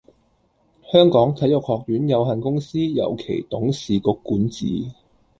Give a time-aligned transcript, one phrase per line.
[0.91, 4.65] 香港體育學院有限公司由其董事局管治